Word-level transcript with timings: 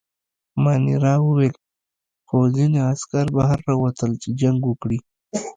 مانیرا 0.63 1.13
وویل: 1.21 1.55
خو 2.27 2.37
ځینې 2.55 2.79
عسکر 2.91 3.25
بهر 3.35 3.59
راووتل، 3.67 4.11
چې 4.21 4.29
جنګ 4.39 4.59
وکړي. 4.65 4.99